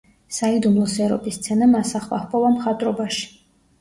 საიდუმლო 0.37 0.87
სერობის 0.93 1.37
სცენამ 1.39 1.75
ასახვა 1.81 2.21
ჰპოვა 2.25 2.51
მხატვრობაში. 2.59 3.29